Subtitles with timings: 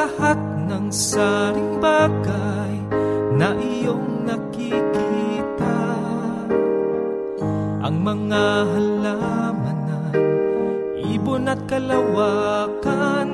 [0.00, 2.72] lahat ng saring bagay
[3.36, 5.80] Na iyong nakikita.
[7.84, 10.16] Ang mga halamanan
[11.04, 13.28] Ibon at kalawakan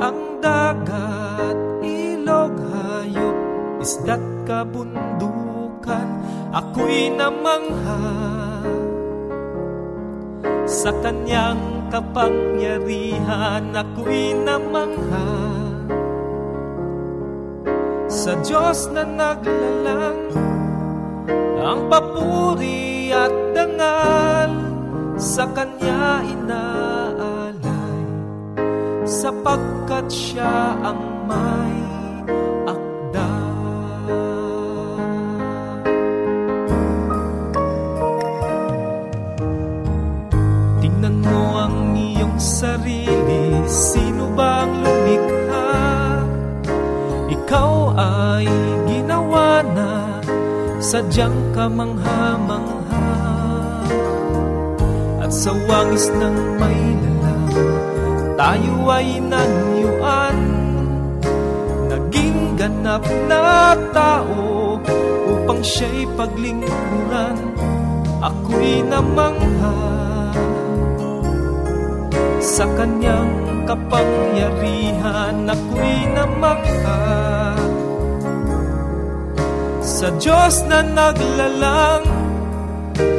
[0.00, 3.36] Ang dagat, ilog, hayop
[3.84, 6.08] Isda't kabundukan
[6.56, 8.00] Ako'y namangha.
[10.64, 15.65] Sa kanyang kapangyarihan ako'y namangha
[18.26, 20.34] Sa Diyos na naglalang.
[21.62, 24.50] Ang papuri at dangal
[25.14, 28.02] Sa Kanya inaalay.
[29.06, 31.78] Sapagkat Siya ang may
[32.66, 33.30] akda.
[40.82, 43.62] Tingnan mo ang iyong sarili
[50.86, 53.10] Sadyang kamangha-mangha
[55.18, 57.50] At sa wangis ng may lalang
[58.38, 60.38] Tayo ay nanyuan.
[61.90, 64.78] Naging ganap na tao
[65.26, 67.34] Upang siya'y paglingkuran.
[68.22, 69.74] Ako'y namangha.
[72.38, 77.65] Sa kanyang kapangyarihan ako'y namangha
[80.06, 82.06] Sa Diyos na naglalang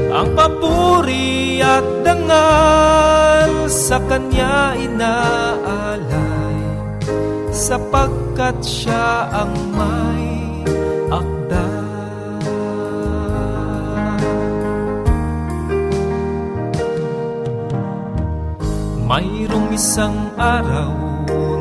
[0.08, 6.60] Ang papuri at dangal Sa Kanya inaalay
[7.52, 10.64] Sapagkat Siya ang may
[11.12, 11.68] akda.
[19.04, 20.96] Mayroong isang araw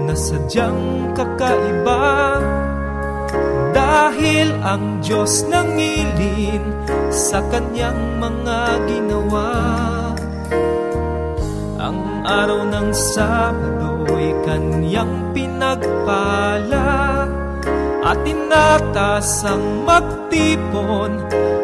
[0.06, 2.14] na sadyang kakaiba
[3.96, 6.60] Dahil ang Diyos nangilin
[7.08, 9.56] sa kanyang mga ginawa.
[11.80, 17.24] Ang araw ng Sabado'y kanyang pinagpala
[18.04, 21.16] at tinatas ang magtipon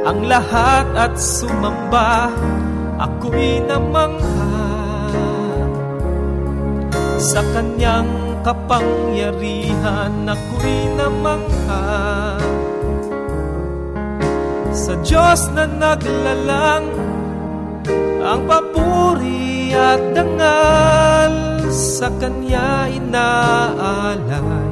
[0.09, 2.33] ang lahat at sumamba.
[2.97, 4.57] Ako'y namangha
[7.21, 11.87] sa kanyang kapangyarihan ako'y namangha.
[14.75, 16.87] Sa Diyos na naglalang
[18.23, 21.35] ang papuri at dangal
[21.71, 24.71] sa Kanya inaalay.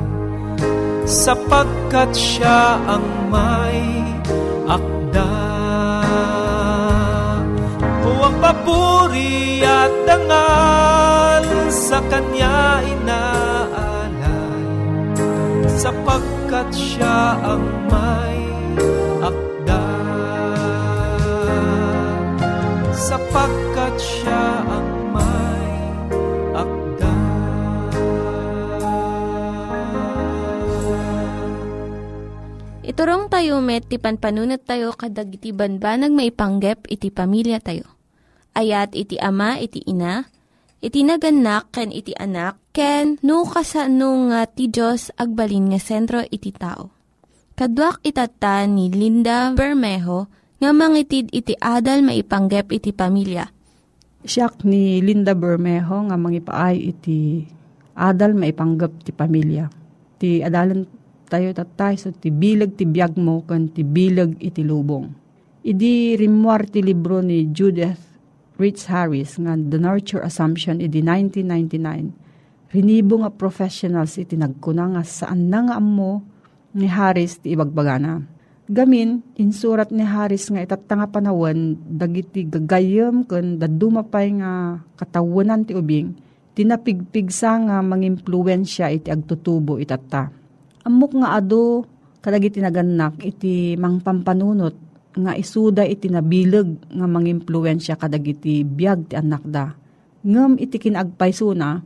[1.06, 3.82] Sapagkat siya ang may
[4.66, 5.34] akda.
[8.06, 13.59] O ang papuri at dangal sa Kanya inaalay
[15.80, 18.20] sapagkat siya ang may
[23.10, 25.72] sapagkat siya ang may
[26.52, 27.16] akda.
[32.86, 37.88] Iturong tayo met, ti panpanunat tayo kadag iti banbanag maipanggep iti pamilya tayo.
[38.54, 40.28] Ayat iti ama, iti ina,
[40.80, 46.50] iti naganak, ken iti anak, ken no, kasano nga ti Diyos agbalin nga sentro iti
[46.50, 46.90] tao.
[47.54, 53.48] Kaduak itata ni Linda Bermejo, nga mangitid iti adal maipanggep iti pamilya.
[54.24, 57.44] Siyak ni Linda Bermejo nga mangipaay iti
[57.96, 59.68] adal maipanggep ti pamilya.
[60.20, 60.84] Ti adalan
[61.28, 65.08] tayo tatay so ti bilag ti biyag mo kan ti bilag iti lubong.
[65.60, 68.09] Idi rimwar ti libro ni Judith
[68.60, 72.76] Rich Harris nga The Nurture Assumption idi 1999.
[72.76, 76.20] Rinibo nga professionals iti nagkuna nga saan na nga amo
[76.76, 78.40] ni Harris ti ibagbagana
[78.70, 86.14] Gamin, insurat ni Haris nga itatanga panawan, dagiti gagayam kun dadumapay nga katawanan ti ubing,
[86.54, 90.30] tinapigpigsa nga mangimpluensya iti agtutubo itata.
[90.86, 91.82] Amok nga ado,
[92.22, 99.74] kadagiti naganak iti mangpampanunot, nga isuda iti nabilag nga mangimpluensya kadagiti biyag ti anak da.
[100.22, 101.82] Ngem iti kinagpaysuna,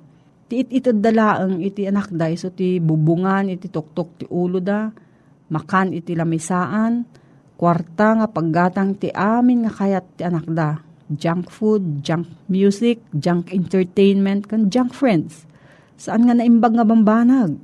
[0.51, 4.93] ti it itad dalaang iti anak da, iso ti bubungan iti tuktok ti ulo da,
[5.49, 7.07] makan iti lamisaan,
[7.57, 10.83] kwarta nga paggatang ti amin nga kayat ti anak da.
[11.05, 15.45] Junk food, junk music, junk entertainment, kan junk friends.
[16.01, 17.55] Saan nga naimbag nga bambanag?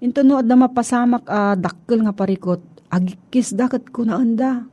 [0.00, 4.64] Ito no, adda mapasamak uh, dakkel nga parikot, agikis dakat ko na anda.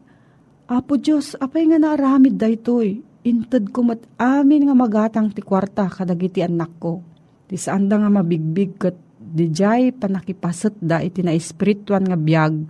[0.67, 2.99] Apo Diyos, apay nga naaramid da itoy.
[3.23, 3.83] Inted ko
[4.19, 7.03] amin nga magatang ti kwarta kadagiti anak ko.
[7.47, 8.95] Ti saan nga mabigbig kat
[9.27, 12.63] Dijay panakipasat da iti na espirituan nga biyag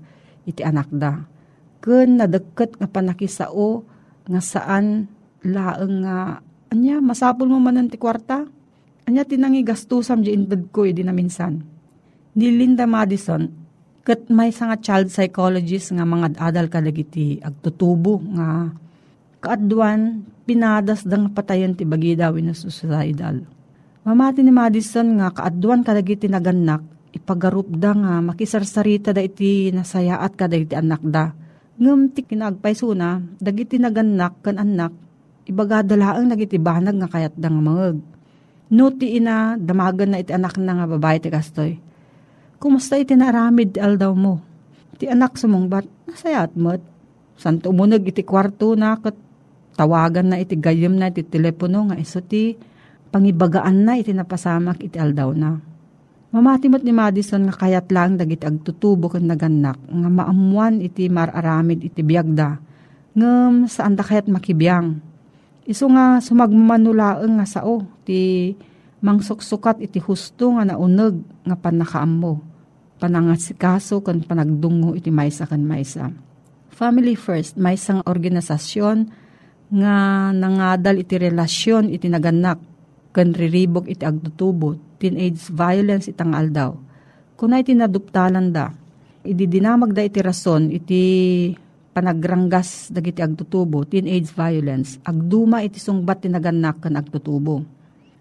[0.50, 1.22] iti anak da.
[1.78, 3.86] Kun nadagkat nga panakisao
[4.26, 5.06] nga saan
[5.46, 6.42] laeng nga
[6.74, 8.50] anya masapul mo manan ti kwarta.
[9.08, 11.64] Anya tinangi gastusam di indad ko iti na minsan.
[12.36, 13.48] Ni Linda Madison,
[14.08, 18.72] kat may nga child psychologist nga mga adal kadagiti agtutubo nga
[19.44, 23.44] kaadwan pinadas dang patayan ti bagi daw na suicidal
[24.08, 26.80] Mamati ni Madison nga kaadwan kadagiti naganak,
[27.12, 31.36] ipagarupda nga makisarsarita da iti nasayaat kadagiti anak da.
[31.76, 34.96] Ngam ti kinagpaysuna, dagiti naganak kan anak,
[35.44, 38.00] ibagadalaang nagiti banag nga kayat da nga.
[38.72, 41.76] No ti ina, damagan na iti anak na nga babae ti kastoy.
[42.58, 44.42] Kumusta iti naaramid aldaw mo?
[44.98, 46.82] Ti anak sumungbat, nasayat mo't.
[47.38, 49.14] Santo umunag iti kwarto na kat
[49.78, 52.58] tawagan na iti gayam na iti telepono nga iso ti
[53.14, 55.62] pangibagaan na iti napasamak iti aldaw na.
[56.34, 62.02] Mamatimot ni Madison nga kayat lang dagiti agtutubo kan naganak nga maamuan iti mararamid iti
[62.02, 62.58] biyagda
[63.14, 64.98] ngem saan da kayat makibiyang.
[65.70, 68.58] Iso nga sumagmamanulaeng nga sao ti
[69.06, 72.34] mangsuksukat iti husto nga nauneg nga panakaam mo.
[72.98, 76.10] Panangasikaso kan panagdungo iti maysa kan maysa.
[76.74, 78.98] Family First, may isang organisasyon
[79.74, 79.96] nga
[80.34, 82.62] nangadal iti relasyon iti naganak
[83.14, 86.78] kan riribok iti agtutubo, teenage violence itang aldaw.
[87.34, 88.74] Kunay tinaduptalan da,
[89.26, 91.02] ididinamag da iti rason iti
[91.98, 97.66] panagranggas dagiti agtutubo, teenage violence, agduma iti sungbat tinaganak kan agtutubo.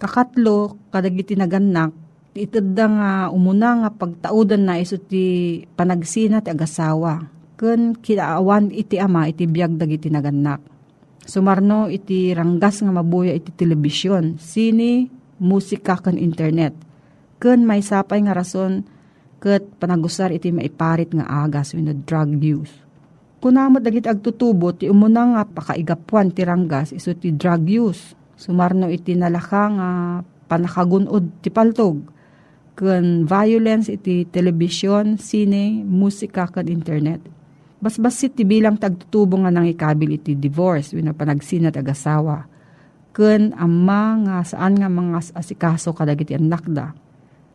[0.00, 1.92] Kakatlo, kadagiti naganak,
[2.36, 7.24] itad nga umuna nga pagtaudan na iso ti panagsina ti agasawa.
[7.56, 10.76] Kun kinaawan iti ama iti biyag dagiti naganak
[11.26, 15.10] Sumarno iti ranggas nga mabuya iti telebisyon, sini,
[15.42, 16.78] musika kan internet.
[17.42, 18.86] Kun may sapay nga rason,
[19.42, 22.70] kat panagusar iti maiparit nga agas when drug use.
[23.42, 28.14] Kunamot dagiti agtutubo, ti umuna nga pakaigapuan ti ranggas iso ti drug use.
[28.38, 29.88] Sumarno iti nalaka nga
[30.46, 32.15] panakagunod ti paltog.
[32.76, 37.24] Ken violence iti television, sine, musika ken internet.
[37.80, 42.44] Basbasit ti bilang tagtutubo nga nang ikabil iti divorce wenno panagsinat ag-asawa.
[43.16, 46.92] Ken amma nga saan nga mga asikaso kadagiti anak da.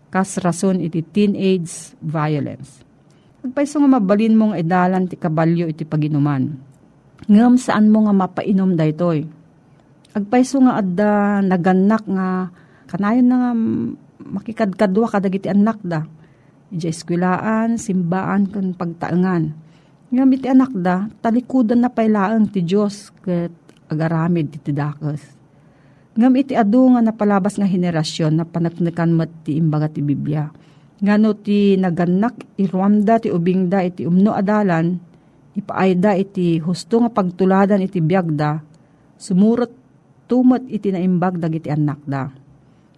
[0.10, 2.82] Kas rason iti teenage violence.
[3.42, 6.54] Agpaiso nga mabalin mong edalan ti kabalyo iti paginuman.
[7.30, 9.26] Ngam saan mo nga mapainom daytoy.
[10.14, 12.54] Agpaiso nga adda naganak nga
[12.90, 13.52] kanayon na nga
[14.26, 16.06] makikadkadwa kadagiti anak da.
[16.72, 19.52] Ija eskwilaan, simbaan, kan pagtaangan.
[20.12, 23.52] Nga iti anak da, talikudan na pailaan ti Diyos ket
[23.88, 25.24] agaramid ti dakas.
[26.16, 30.52] Ngam iti adu nga napalabas nga henerasyon na panaknakan mat ti imbaga ti Biblia.
[31.00, 35.00] Ngano ti naganak irwamda ti ubingda iti umno adalan,
[35.56, 38.60] ipaayda iti husto nga pagtuladan iti biyagda,
[39.16, 39.72] sumurot
[40.28, 42.41] tumot iti naimbag dagiti anak da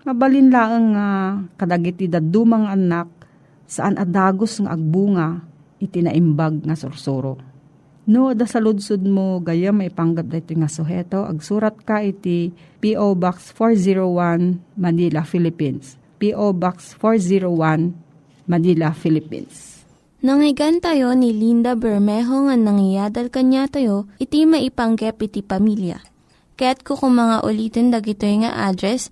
[0.04, 1.08] Mabalin lang nga
[1.56, 3.08] kadagiti dadumang anak
[3.64, 5.40] saan adagos nga agbunga
[5.80, 7.40] iti naimbag nga sursuro.
[8.04, 12.52] No, da sa ludsud mo gaya may panggap da iti nga suheto, agsurat ka iti
[12.84, 13.16] P.O.
[13.16, 15.96] Box 401 Manila, Philippines.
[16.20, 16.52] P.O.
[16.52, 17.96] Box 401
[18.44, 19.88] Manila, Philippines.
[20.20, 26.04] Nangyigan tayo ni Linda Bermejo nga nangyadal kanya tayo, iti maipanggep iti pamilya.
[26.60, 29.12] Kaya't kukumanga ulitin dagito nga address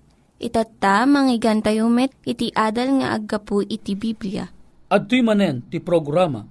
[0.41, 4.49] Itatta, manggigan tayo met, iti adal nga aggapu iti Biblia.
[4.89, 6.49] At manen, ti programa,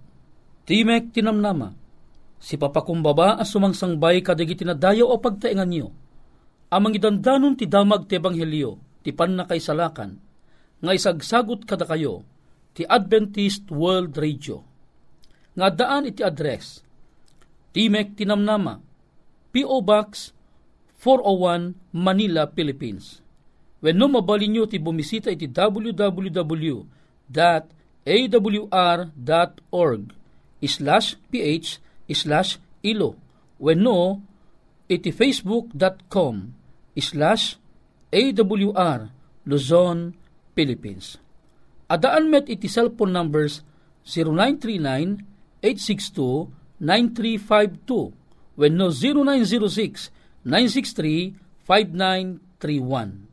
[0.62, 1.74] Timek tinamnama,
[2.38, 5.90] si papakumbaba as sumangsangbay kadagiti na dayo o pagtaingan niyo.
[6.70, 10.14] Amang idandanon ti damag ti ebanghelyo, ti pan na salakan,
[10.78, 12.22] nga isagsagot kada kayo,
[12.72, 14.62] ti Adventist World Radio.
[15.58, 16.86] Nga daan iti address,
[17.74, 18.78] Timek Tinamnama,
[19.50, 19.82] P.O.
[19.82, 20.30] Box
[21.02, 23.19] 401 Manila, Philippines
[23.82, 26.84] wenno mabalinyo ti bumisita iti www.awr.org
[30.60, 31.80] slash ph
[32.12, 33.14] slash ilo
[33.60, 34.20] wenno
[34.88, 36.52] iti facebook.com
[37.00, 37.56] slash
[38.12, 39.08] awr
[39.46, 40.12] Luzon,
[40.54, 41.16] Philippines.
[41.88, 43.64] Adaan met iti cellphone numbers
[45.64, 48.12] 0939-862-9352
[48.60, 48.92] wenno
[50.44, 53.29] 0906-963-5931.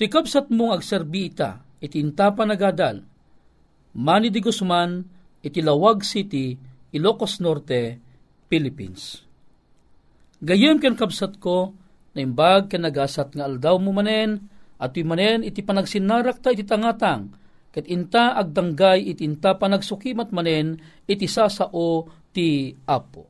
[0.00, 3.04] Ti kapsat mong agserbi ita, iti intapa nagadal.
[4.00, 5.04] Mani di Guzman,
[5.44, 6.56] iti Lawag City,
[6.96, 8.00] Ilocos Norte,
[8.48, 9.20] Philippines.
[10.40, 11.76] Gayem ken kapsat ko,
[12.16, 14.48] na imbag ken nagasat nga aldaw mo manen,
[14.80, 17.36] at manen iti panagsinarak ta iti tangatang,
[17.68, 23.28] ket inta agdanggay iti inta panagsukimat manen iti sasao ti apo.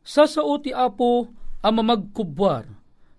[0.00, 1.28] Sasao ti apo
[1.60, 2.64] ang mamagkubwar,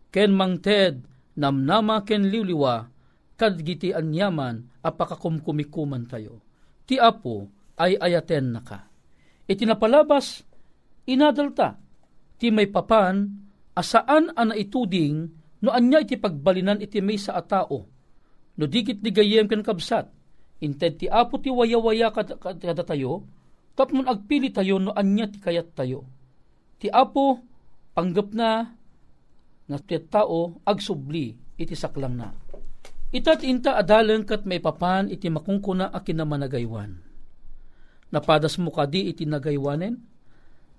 [0.10, 1.06] ken mangted
[1.38, 2.89] namnama ken liwliwa,
[3.38, 6.41] kadgiti anyaman apakakumkumikuman tayo.
[6.89, 8.89] Ti apo ay ayaten na ka.
[9.46, 10.44] Iti napalabas,
[11.08, 11.77] inadalta,
[12.41, 13.29] ti may papan,
[13.77, 15.29] asaan ana ituding,
[15.62, 17.88] no anya iti pagbalinan iti may sa atao,
[18.58, 20.10] no dikit di gayem kan kabsat,
[20.60, 23.24] inted ti apo ti wayawaya kada tayo,
[23.77, 26.03] tapnon agpili tayo no anya ti kayat tayo.
[26.77, 27.41] Ti apo,
[27.98, 28.76] panggap na,
[29.67, 32.31] nga tao agsubli iti saklang na.
[33.12, 36.91] Itat inta adalang kat may papan iti makungkuna a kinamanagaywan.
[38.12, 39.95] Napadas mo kadi iti nagaywanen?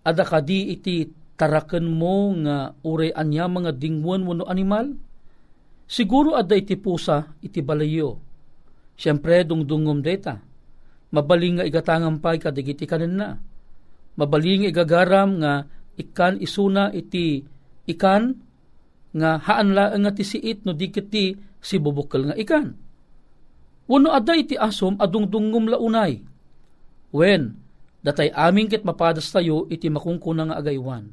[0.04, 4.92] Ada kadi iti taraken mo nga ure anya mga dingwan mo no animal?
[5.88, 8.20] Siguro ada iti pusa iti balayo.
[8.96, 10.36] Siyempre dungdungom deta.
[11.08, 13.36] Mabaling nga igatangan pay kadigiti kanin na.
[14.20, 15.64] Mabaling igagaram nga
[15.96, 17.40] ikan isuna iti
[17.88, 18.47] ikan
[19.14, 21.32] nga haan la nga ti siit no dikit ti
[21.64, 22.76] si bubukal nga ikan.
[23.88, 26.20] Wano aday ti asom adungdungom launay.
[27.08, 27.56] Wen,
[28.04, 31.08] datay aming ket mapadas tayo iti makungkuna nga agaywan.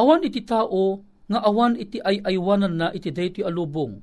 [0.00, 4.00] Awan iti tao nga awan iti ay aywanan na iti dayti alubong.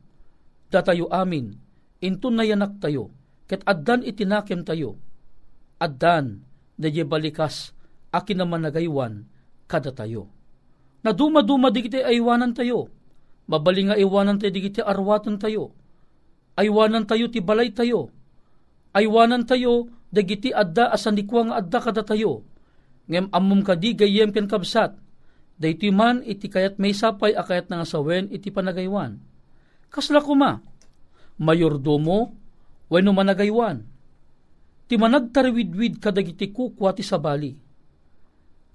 [0.70, 1.58] Datayo amin,
[2.06, 3.10] intun na yanak tayo,
[3.50, 5.02] ket addan iti nakem tayo.
[5.82, 6.42] Addan,
[6.78, 7.72] na balikas,
[8.14, 9.26] akin naman nagaywan,
[9.66, 10.35] kada tayo
[11.06, 12.90] na duma-duma di kita aywanan tayo.
[13.46, 15.70] Mabali nga iwanan tayo di arwatan tayo.
[16.58, 18.10] Aywanan tayo ti balay tayo.
[18.90, 22.42] Aywanan tayo dagiti adda asanikwa nga adda kada tayo.
[23.06, 24.98] Ngem amom kadi gayem ken kabsat,
[25.62, 29.22] daytoy man iti kayat may sapay akayat nga sawen iti panagaywan.
[29.94, 30.58] Kasla kuma,
[31.38, 32.34] mayordomo,
[32.90, 33.86] wano managaywan.
[34.90, 37.54] Ti managtarwidwid kadagiti kukwa ti sabali.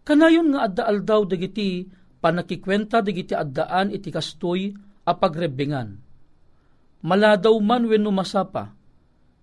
[0.07, 4.77] Kanayon nga adda aldaw dagiti panakikwenta dagiti addaan iti kastoy
[5.09, 5.97] a pagrebingan.
[7.00, 8.77] Maladaw man wenno masapa,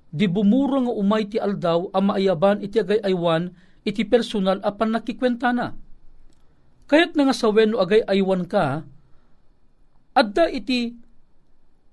[0.07, 3.51] di bumuro nga umay ti aldaw a maayaban iti agay aywan
[3.83, 5.73] iti personal a panakikwenta na.
[6.87, 8.85] Kayat nga sa wenno agay aywan ka,
[10.15, 10.95] adda iti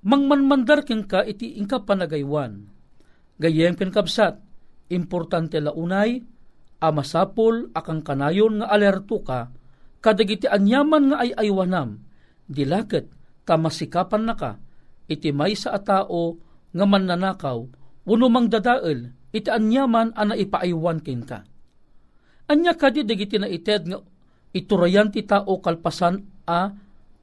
[0.05, 2.71] mangmanmandar ken ka iti ingka panagaywan.
[3.41, 4.39] Gayem ken kabsat,
[4.95, 6.23] importante la unay,
[6.79, 9.51] amasapol akang kanayon nga alerto ka,
[10.05, 12.05] kadagiti anyaman nga ay aywanam,
[12.45, 13.09] dilaket
[13.49, 14.61] tamasikapan na ka,
[15.09, 16.37] iti may sa atao
[16.77, 17.65] nga mannanakaw,
[18.05, 21.49] uno mang dadael, iti anyaman ana ipaaywan ken ka.
[22.53, 24.05] Anya kadi dagiti na ited nga
[24.53, 26.69] iturayan ti tao kalpasan a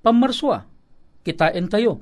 [0.02, 0.66] pamarswa.
[1.22, 2.02] Kitain tayo.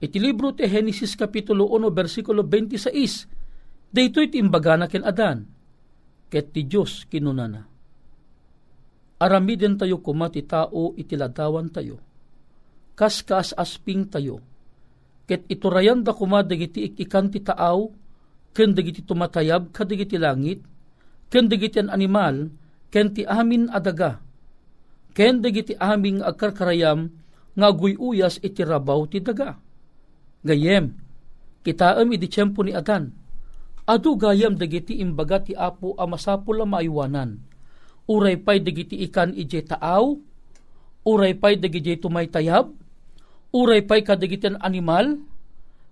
[0.00, 5.44] Iti libro ti Genesis Kapitulo 1 versikulo 26, dayto iti imbaga na ken adan,
[6.32, 7.77] ket ti Diyos kinunana.
[9.18, 12.08] Aramiden tayo kumati tao iti ladawan tayo
[12.98, 14.42] kas kaas asping tayo.
[15.30, 17.86] Ket iturayan da kuma dagiti ikan ti taaw,
[18.50, 20.66] ken dagiti tumatayab kadagiti langit,
[21.30, 22.50] ken dagiti an animal,
[22.90, 24.18] ken ti amin adaga,
[25.14, 27.14] ken dagiti aming agkarkarayam,
[27.54, 29.54] nga guyuyas iti rabaw ti daga.
[30.42, 30.96] Gayem,
[31.62, 33.12] kitaam iti tiyempo ni Adan,
[33.84, 37.36] adu gayam dagiti imbaga ti apo a masapul a maaywanan,
[38.08, 40.16] uray pay dagiti ikan ije taaw,
[41.04, 42.72] uray pay dagiti tumaytayab,
[43.52, 45.20] uray pay kadagitan animal,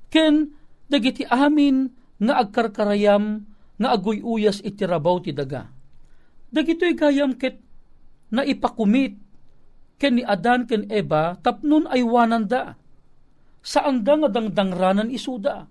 [0.08, 0.56] ken
[0.88, 3.44] dagiti amin nga agkarkarayam
[3.76, 5.68] nga aguyuyas iti rabaw ti daga.
[6.48, 7.60] Dagitoy gayam ket
[8.32, 9.20] na ipakumit
[10.00, 12.80] ken ni Adan ken Eva tapnon ay wananda.
[13.60, 15.66] Saan da nga dangdangranan isuda.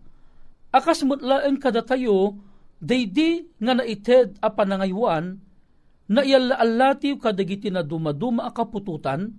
[0.75, 2.35] Akas mutlaen kada tayo,
[2.83, 5.39] daydi nga naited a panangaywan,
[6.05, 9.33] na iyalaallatiw kadagiti na dumaduma a kapututan,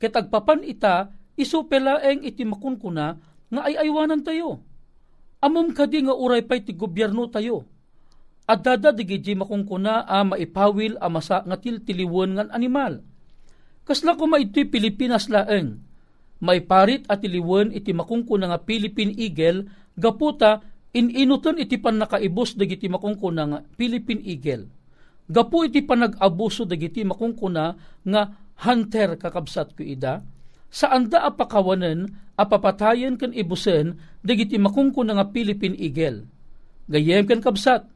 [0.00, 3.06] ket agpapan ita iso pelaeng iti makunkuna
[3.50, 4.62] nga ay aywanan tayo.
[5.40, 7.64] Amom kadi nga uray pay ti gobyerno tayo.
[8.50, 13.00] At dada digiji makunkuna a maipawil a masa nga tiltiliwon ngan animal.
[13.86, 15.78] Kasla ko ito'y Pilipinas laeng.
[16.40, 20.64] May parit at tiliwon iti makungkuna nga Philippine Eagle, gaputa
[20.96, 24.79] ininuton iti pan nakaibos dagiti makungkuna nga Philippine Eagle.
[25.30, 28.22] Gapu iti panag-abuso dagiti makungkuna nga
[28.66, 30.26] hunter kakabsat ko ida,
[30.66, 33.94] saan da apakawanen apapatayen ken ibusen
[34.26, 36.26] dagiti makungkun nga Philippine Eagle.
[36.90, 37.86] Gayem ken kabsat,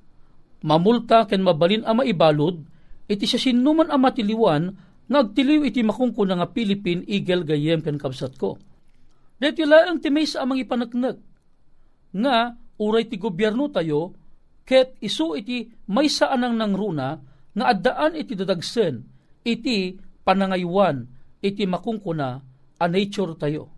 [0.62, 2.62] mamulta ken mabalin a maibalod,
[3.10, 4.70] iti siya sinuman a matiliwan
[5.10, 8.54] nga agtiliw iti makungkun nga Philippine Eagle gayem ken kabsat ko.
[9.42, 11.18] Dito lang ti may sa amang ipanaknag
[12.14, 14.14] nga uray ti gobyerno tayo
[14.64, 17.20] ket isu iti may saanang nang runa
[17.54, 19.04] nga addaan iti dadagsen
[19.44, 21.04] iti panangaywan
[21.44, 22.40] iti makungkuna
[22.80, 23.68] a nature tayo.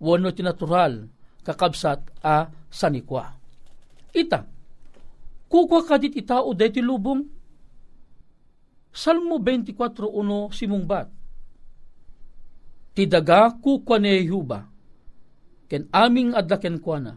[0.00, 1.04] Wano ti natural,
[1.44, 3.36] kakabsat a sanikwa.
[4.16, 4.48] Ita,
[5.44, 7.20] kukwa ka dit itao deti lubong,
[8.90, 11.06] Salmo 24.1 simong bat,
[12.90, 14.66] Ti daga kukwa ni Yehuba,
[15.70, 17.14] ken aming adlaken kwa na,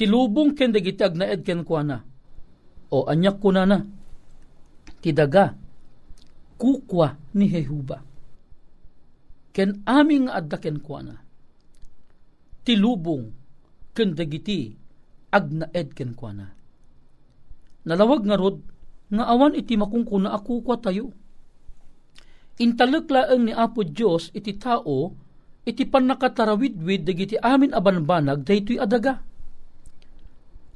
[0.00, 1.98] ti lubong ken dagiti agnaed ken kwa na,
[2.92, 3.80] o anyak ko na
[5.00, 5.56] ti daga
[6.60, 8.12] kukwa ni Yehuba
[9.52, 11.20] ken aming adda ken kuana.
[12.64, 13.28] Tilubong
[13.92, 14.72] ken dagiti
[15.28, 16.48] agnaed ken kuana.
[17.84, 18.58] Nalawag nga rod
[19.12, 21.12] nga awan iti makungkuna ako kwa tayo.
[22.56, 25.12] Intalek laeng ni Apo Dios iti tao
[25.68, 29.20] iti panakatarawidwid dagiti amin abanbanag daytoy adaga.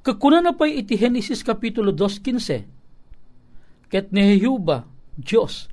[0.06, 4.86] Kakuna na pa'y iti Genesis Kapitulo 2.15 Ket ni Jehuba,
[5.18, 5.66] Diyos,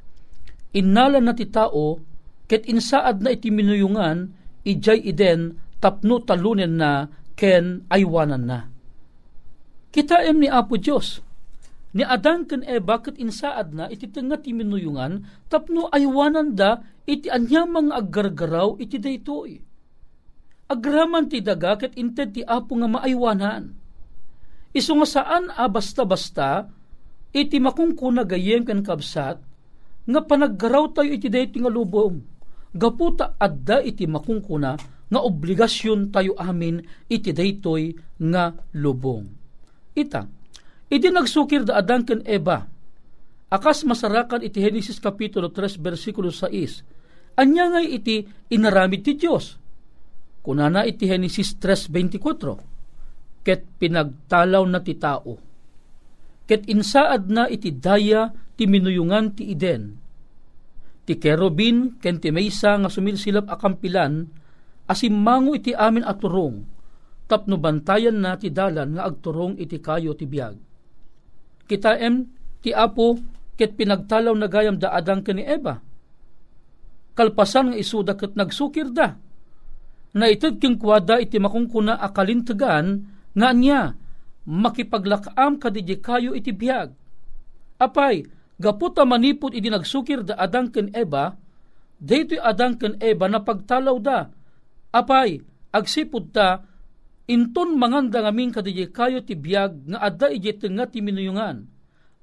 [0.74, 2.02] inala na ti tao
[2.50, 4.34] ket insaad na iti minuyungan
[4.66, 8.74] ijay iden tapno talunen na ken aywanan na.
[9.94, 11.22] Kitaem ni Apo Dios
[11.94, 17.30] ni Adan ken Eva ket insaad na iti tenga ti minuyungan tapno aywanan da iti
[17.30, 19.62] anyamang aggargaraw iti daytoy.
[20.74, 23.83] Agraman ti daga ket inted ti Apo nga maaywanan.
[24.74, 26.68] Isu nga saan a basta-basta
[27.34, 29.38] iti makungkuna gayem ken kabsat
[30.04, 32.20] nga panaggaraw tayo iti dayti nga lubong
[32.74, 34.72] gaputa adda iti makungkuna
[35.14, 39.30] nga obligasyon tayo amin iti daytoy nga lubong.
[39.94, 40.26] Ita,
[40.94, 42.70] Idi nagsukir da Adan ken Eva.
[43.50, 47.34] Akas masarakan iti Genesis Kapitulo 3 versikulo 6.
[47.38, 48.22] Anya ngay iti
[48.54, 49.58] inaramid ti Dios.
[50.46, 52.73] Kunana iti Genesis 3.24.
[53.44, 55.36] Ket pinagtalaw na ti tao.
[56.48, 60.00] Ket insaad na iti daya ti minuyungan ti Eden.
[61.04, 64.24] Ti kerubin ken ti maysa nga sumilsilap akampilan
[64.88, 66.64] asimmango iti amin aturong
[67.28, 70.56] tapno bantayan na ti dalan nga agturong iti kayo ti biag.
[71.68, 72.28] Kitaem
[72.64, 73.20] ti apo
[73.56, 75.80] ket pinagtalaw na gayam da adang ni Eva.
[77.14, 79.16] Kalpasan nga isuda ket nagsukir da.
[80.14, 83.98] Na ited king kwada iti makungkuna akalintagan nga niya
[84.46, 86.94] makipaglakam kadidi kayo iti biag.
[87.82, 88.28] Apay,
[88.62, 91.34] gaputa manipod iti nagsukir da adang ken Eva,
[91.98, 94.30] daytoy adang ken Eva na pagtalaw da.
[94.94, 95.42] Apay,
[95.74, 96.62] agsipod ta
[97.24, 101.64] Inton manganda ngamin kadije kayo ti biyag nga adda ije nga ti minuyungan.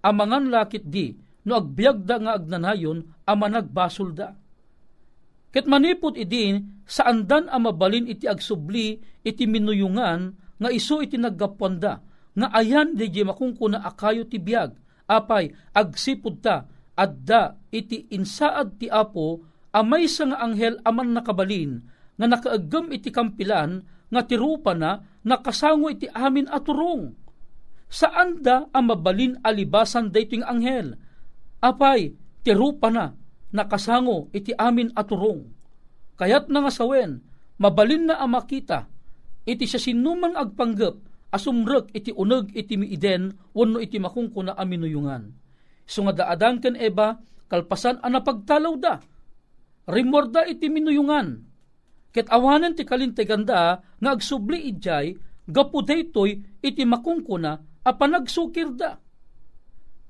[0.05, 1.17] Amangan lakit di
[1.49, 4.37] no agbiag da nga agnanayon ama nagbasol da.
[5.51, 12.05] Ket manipot idin sa andan a mabalin iti agsubli iti minuyungan nga iso iti naggapwanda
[12.37, 14.77] nga ayan di makungkuna akayo ti biyag
[15.11, 19.43] apay agsipud ta adda iti insaad ti apo
[19.73, 21.83] amay sa nga anghel aman nakabalin
[22.21, 27.15] nga nakaagam iti kampilan nga tirupa na nakasango iti amin aturong.
[27.91, 30.95] Saan da ang mabalin alibasan dayting anghel?
[31.63, 32.15] Apay,
[32.47, 33.15] tirupa na
[33.51, 35.47] nakasango iti amin aturong.
[36.19, 37.25] Kayat na nga sawen,
[37.59, 38.87] mabalin na ang makita,
[39.51, 40.95] iti sa sinumang agpanggap,
[41.35, 45.35] asumrek iti uneg iti miiden, wano iti makungko na aminuyungan.
[45.83, 47.19] So nga daadang ken eba,
[47.51, 49.03] kalpasan ang napagtalaw da.
[49.91, 51.51] Rimorda iti minuyungan,
[52.11, 55.15] Ket awanan ti kalinteganda nga agsubli idjay
[55.47, 57.53] gapu daytoy iti makungkuna
[57.87, 58.99] a panagsukir da.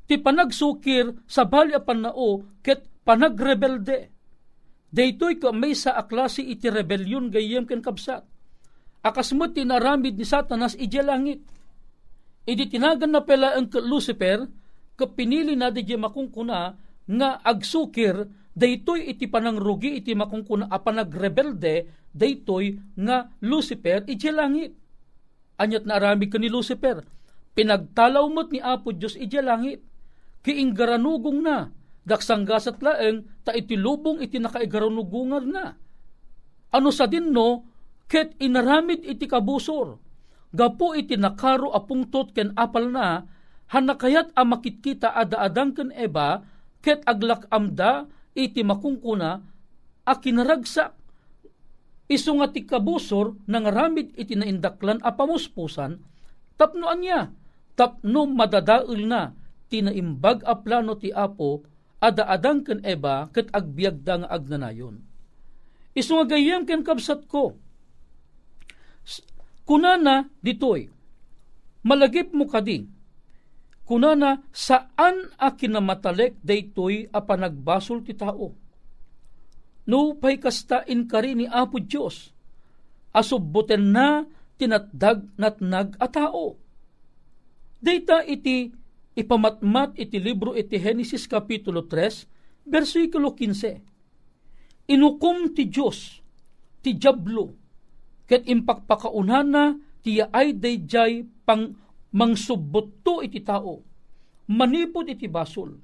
[0.08, 4.16] Ti panagsukir sa bali a panao ket panagrebelde.
[4.90, 8.24] Daytoy ka may sa aklase iti rebelyon gayem ken kabsat.
[9.00, 11.40] Akasmot tinaramid ni Satanas ije langit.
[12.44, 14.44] Idi tinagan na pela ang Lucifer,
[14.96, 16.76] kapinili na di makungkuna
[17.10, 24.76] nga agsukir daytoy iti panangrugi iti makungkuna a panagrebelde daytoy nga Lucifer iti langit.
[25.60, 27.00] Anyat na arami ka ni Lucifer,
[27.56, 29.80] pinagtalaw mo't ni Apo Diyos iti langit.
[30.40, 31.68] Kiinggaranugong na,
[32.04, 35.76] daksanggasat laeng ta iti lubong iti nakaigaranugungan na.
[36.72, 37.64] Ano sa din no,
[38.10, 40.02] ket inaramid iti kabusor.
[40.50, 43.22] Gapo iti nakaro apungtot ken apal na,
[43.70, 46.42] hanakayat a makitkita ada-adang ken eba,
[46.82, 49.30] ket aglak amda iti makungkuna
[50.02, 50.96] a kinaragsak
[52.10, 56.02] iso nga ti kabusor nang ramid iti naindaklan a pamuspusan
[56.58, 57.30] tapno anya
[57.78, 59.30] tapno madadaul na
[59.70, 61.62] tinaimbag a plano ti Apo
[62.02, 64.98] ada adang ken eba ket agbiagda nga agnanayon
[65.94, 67.54] iso nga gayem ken kabsat ko
[69.64, 70.90] kunana ditoy
[71.86, 72.84] malagip mo kadi
[73.90, 78.54] kunana saan a kinamatalek daytoy a panagbasol ti tao.
[79.90, 82.30] No pay kasta in kari ni Apo Dios
[83.10, 84.22] asubbuten na
[84.54, 86.54] tinatdag natnag a tao.
[87.82, 88.70] Data iti
[89.18, 94.86] ipamatmat iti libro iti Genesis Kapitulo 3, versikulo 15.
[94.94, 96.22] Inukom ti Dios
[96.78, 97.59] ti Diablo
[98.30, 99.74] ket impakpakaunana
[100.06, 101.74] ti ay dayjay pang
[102.14, 103.82] mangsubbot iti tao,
[104.46, 105.74] manipod iti basol.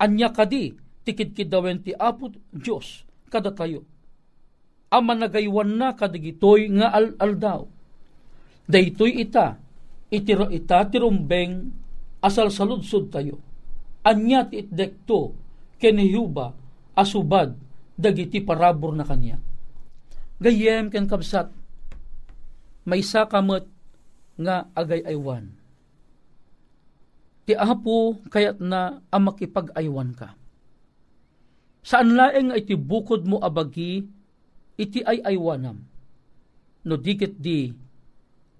[0.00, 0.72] Anya kadi,
[1.04, 3.84] tikid dawen ti Apo Diyos, kada tayo.
[4.88, 7.68] Ama nagaywan na kadigitoy nga al-aldaw.
[8.64, 9.60] Daytoy ita,
[10.08, 11.68] itiro ita tirumbeng
[12.24, 13.36] asal saludsod tayo.
[14.04, 15.36] Anya ti itdekto,
[15.76, 16.56] kenihuba,
[16.96, 17.56] asubad,
[17.96, 19.36] dagiti parabor na kanya.
[20.36, 21.48] Gayem ken kabsat,
[22.84, 23.64] may sakamot
[24.36, 25.48] nga agay-aywan.
[27.48, 30.36] Ti apo kayat na ang makipag-aywan ka.
[31.86, 34.04] Saan laeng iti bukod mo abagi,
[34.76, 35.78] iti ay aywanam.
[36.84, 37.70] No dikit di,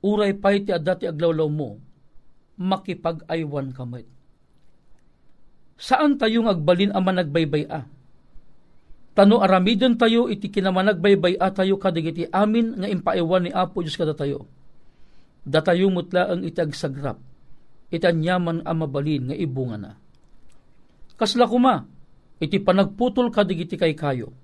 [0.00, 1.76] uray pa iti adati aglawlaw mo,
[2.56, 4.06] makipag-aywan ka met.
[5.76, 7.84] Saan tayo agbalin ang managbaybay a?
[9.16, 14.12] Tano aramidon tayo iti kinamanagbaybay a tayo kadigiti amin nga impaiwan ni Apo Diyos kada
[14.12, 14.44] tayo
[15.46, 17.22] datayo mutla ang itag sagrap,
[17.94, 19.92] itanyaman ang mabalin nga ibunga na.
[21.14, 21.87] Kasla kuma,
[22.42, 24.35] iti panagputol kadigiti kay kayo.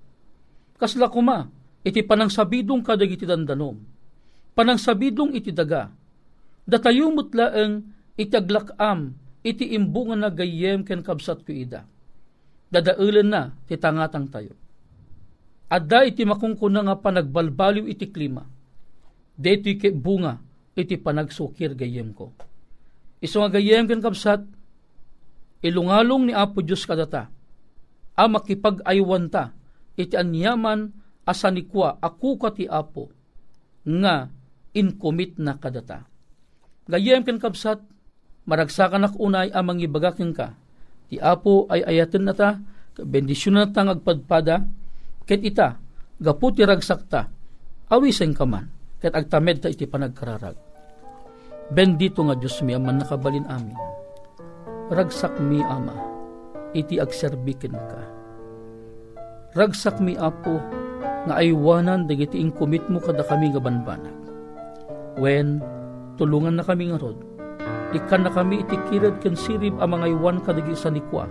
[0.79, 1.51] Kasla kuma,
[1.83, 3.77] iti panangsabidong kadigiti dandanom.
[4.55, 5.91] Panangsabidong iti daga.
[6.63, 7.83] Datayo mutla ang
[8.15, 9.11] itaglakam,
[9.43, 11.83] iti imbungan na gayem ken kabsat ko ida.
[12.71, 14.62] Dadaulan na, titangatang tayo.
[15.73, 18.45] Adda iti makungkuna nga panagbalbaliw iti klima.
[19.33, 20.37] Dito iti bunga,
[20.77, 22.29] iti panagsukir gayem ko.
[23.17, 24.45] Iso nga gayem ken kabsat,
[25.65, 27.33] ilungalong ni Apo Diyos kadata,
[28.13, 29.57] a makipag-aywan ta,
[29.97, 30.93] iti anyaman
[31.25, 33.09] asanikwa ako ka ti Apo,
[33.81, 34.29] nga
[34.77, 36.05] incommit na kadata.
[36.85, 37.81] Gayem ken kabsat,
[38.45, 40.53] maragsakan ak unay amang ibagakin ka.
[41.09, 42.61] Ti Apo ay ayaten na ta,
[42.93, 44.69] bendisyon na ta agpadpada,
[45.23, 45.79] ket ita,
[46.19, 47.27] gapu ti ragsak ta,
[47.91, 48.67] awisen ka man,
[48.99, 50.55] ket agtamed ta iti panagkararag.
[51.71, 53.79] Bendito nga Diyos mi aman nakabalin amin.
[54.91, 55.95] Ragsak mi ama,
[56.75, 58.01] iti agserbikin ka.
[59.55, 60.59] Ragsak mi apo,
[61.23, 64.17] nga aywanan dagiti inkumit mo kada kami nga banbanag.
[65.15, 65.63] When
[66.19, 67.15] tulungan na kami nga rod,
[67.95, 71.29] ikan na kami itikirad kan sirib ang mga iwan kadagi sa nikwa,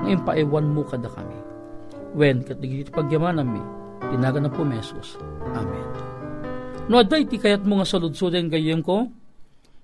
[0.00, 1.33] nga impaiwan mo kada kami.
[2.14, 3.62] When kadagi iti pagyamanan mi,
[4.14, 5.18] tinaga na po mesos.
[5.50, 5.86] Amen.
[6.86, 9.10] No aday iti kayat mo nga saludsuden gayem ko,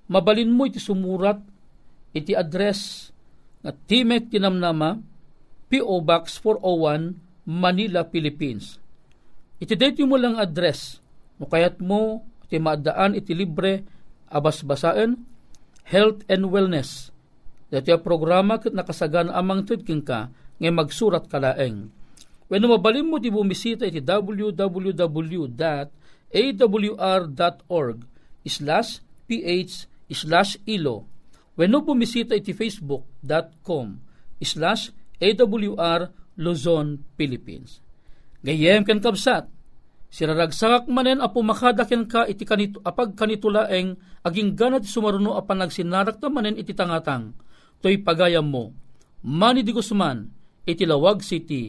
[0.07, 1.43] mabalin mo iti sumurat,
[2.15, 3.11] iti address
[3.61, 5.03] nga Timek Tinamnama,
[5.67, 6.01] P.O.
[6.07, 7.19] Box 401,
[7.51, 8.81] Manila, Philippines
[9.61, 11.05] Iti date mo lang address,
[11.37, 13.85] no kayat mo, iti maadaan, iti libre,
[14.33, 15.21] abas-basaan,
[15.85, 17.13] health and wellness.
[17.69, 21.93] Dati programa kat nakasagan amang tudking ka, ngay magsurat ka laeng.
[22.51, 25.49] When mabalin mo, di bumisita iti www.awr.org
[28.43, 28.91] slash
[29.31, 31.07] ph slash ilo.
[31.55, 33.87] When bumisita iti facebook.com
[34.43, 34.91] slash
[35.23, 36.11] awr
[36.41, 37.79] Luzon, Philippines.
[38.41, 39.45] Gayem ken kabsat,
[40.09, 46.33] siraragsakak manen apo makadaken ka iti kanito, apag kanitulaeng aging ganat sumaruno apan nagsinarak ta
[46.33, 47.37] manen iti tangatang,
[47.85, 48.73] toy pagayam mo.
[49.21, 50.33] Mani di Guzman,
[50.65, 51.69] iti Lawag City,